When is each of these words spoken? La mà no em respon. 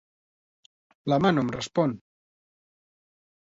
La 1.13 1.19
mà 1.27 1.31
no 1.35 1.45
em 1.47 1.53
respon. 1.57 1.95